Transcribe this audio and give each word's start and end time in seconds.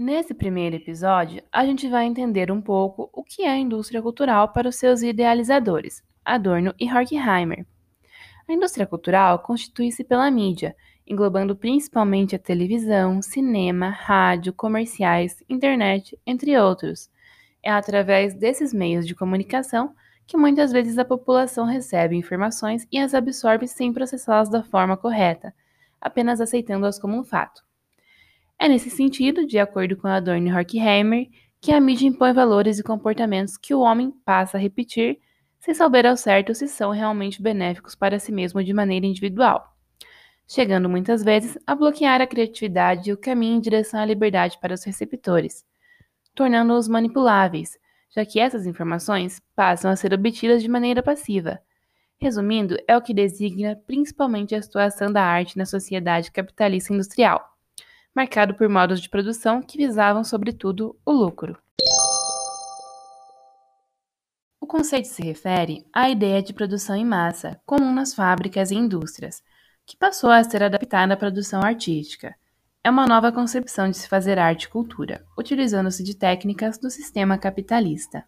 Nesse 0.00 0.32
primeiro 0.32 0.76
episódio, 0.76 1.42
a 1.50 1.66
gente 1.66 1.88
vai 1.88 2.06
entender 2.06 2.52
um 2.52 2.60
pouco 2.60 3.10
o 3.12 3.24
que 3.24 3.42
é 3.42 3.48
a 3.48 3.58
indústria 3.58 4.00
cultural 4.00 4.52
para 4.52 4.68
os 4.68 4.76
seus 4.76 5.02
idealizadores, 5.02 6.04
Adorno 6.24 6.72
e 6.78 6.88
Horkheimer. 6.88 7.66
A 8.48 8.52
indústria 8.52 8.86
cultural 8.86 9.40
constitui-se 9.40 10.04
pela 10.04 10.30
mídia, 10.30 10.76
englobando 11.04 11.56
principalmente 11.56 12.36
a 12.36 12.38
televisão, 12.38 13.20
cinema, 13.20 13.88
rádio, 13.88 14.52
comerciais, 14.52 15.42
internet, 15.48 16.16
entre 16.24 16.56
outros. 16.56 17.10
É 17.60 17.72
através 17.72 18.34
desses 18.34 18.72
meios 18.72 19.04
de 19.04 19.16
comunicação 19.16 19.96
que 20.28 20.36
muitas 20.36 20.70
vezes 20.70 20.96
a 20.96 21.04
população 21.04 21.66
recebe 21.66 22.14
informações 22.14 22.86
e 22.92 23.00
as 23.00 23.14
absorve 23.14 23.66
sem 23.66 23.92
processá-las 23.92 24.48
da 24.48 24.62
forma 24.62 24.96
correta, 24.96 25.52
apenas 26.00 26.40
aceitando-as 26.40 27.00
como 27.00 27.18
um 27.18 27.24
fato. 27.24 27.66
É 28.60 28.68
nesse 28.68 28.90
sentido, 28.90 29.46
de 29.46 29.56
acordo 29.56 29.96
com 29.96 30.08
Adorno 30.08 30.48
e 30.48 30.52
Horkheimer, 30.52 31.28
que 31.60 31.70
a 31.70 31.80
mídia 31.80 32.08
impõe 32.08 32.32
valores 32.32 32.80
e 32.80 32.82
comportamentos 32.82 33.56
que 33.56 33.72
o 33.72 33.78
homem 33.78 34.10
passa 34.24 34.56
a 34.56 34.60
repetir 34.60 35.20
sem 35.60 35.72
saber 35.72 36.04
ao 36.06 36.16
certo 36.16 36.52
se 36.54 36.66
são 36.66 36.90
realmente 36.90 37.40
benéficos 37.40 37.94
para 37.94 38.18
si 38.18 38.32
mesmo 38.32 38.62
de 38.62 38.72
maneira 38.72 39.06
individual, 39.06 39.76
chegando 40.46 40.88
muitas 40.88 41.22
vezes 41.22 41.56
a 41.64 41.74
bloquear 41.74 42.20
a 42.20 42.26
criatividade 42.26 43.10
e 43.10 43.12
o 43.12 43.16
caminho 43.16 43.56
em 43.56 43.60
direção 43.60 44.00
à 44.00 44.04
liberdade 44.04 44.58
para 44.60 44.74
os 44.74 44.82
receptores, 44.82 45.64
tornando-os 46.34 46.88
manipuláveis, 46.88 47.78
já 48.10 48.24
que 48.24 48.40
essas 48.40 48.66
informações 48.66 49.40
passam 49.54 49.88
a 49.88 49.96
ser 49.96 50.12
obtidas 50.12 50.62
de 50.62 50.68
maneira 50.68 51.02
passiva. 51.02 51.60
Resumindo, 52.20 52.76
é 52.88 52.96
o 52.96 53.02
que 53.02 53.14
designa 53.14 53.76
principalmente 53.86 54.54
a 54.54 54.62
situação 54.62 55.12
da 55.12 55.22
arte 55.22 55.56
na 55.56 55.64
sociedade 55.64 56.32
capitalista 56.32 56.92
industrial 56.92 57.57
marcado 58.18 58.52
por 58.52 58.68
modos 58.68 59.00
de 59.00 59.08
produção 59.08 59.62
que 59.62 59.78
visavam, 59.78 60.24
sobretudo, 60.24 60.98
o 61.06 61.12
lucro. 61.12 61.56
O 64.60 64.66
conceito 64.66 65.06
se 65.06 65.22
refere 65.22 65.86
à 65.92 66.10
ideia 66.10 66.42
de 66.42 66.52
produção 66.52 66.96
em 66.96 67.04
massa, 67.04 67.60
comum 67.64 67.94
nas 67.94 68.12
fábricas 68.12 68.72
e 68.72 68.74
indústrias, 68.74 69.40
que 69.86 69.96
passou 69.96 70.30
a 70.30 70.42
ser 70.42 70.64
adaptada 70.64 71.14
à 71.14 71.16
produção 71.16 71.62
artística. 71.62 72.34
É 72.82 72.90
uma 72.90 73.06
nova 73.06 73.30
concepção 73.30 73.88
de 73.88 73.96
se 73.96 74.08
fazer 74.08 74.36
arte 74.36 74.64
e 74.64 74.68
cultura, 74.68 75.24
utilizando-se 75.38 76.02
de 76.02 76.16
técnicas 76.16 76.76
do 76.76 76.90
sistema 76.90 77.38
capitalista. 77.38 78.24